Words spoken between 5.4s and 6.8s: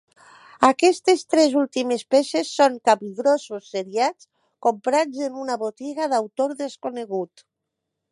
una botiga, d’autor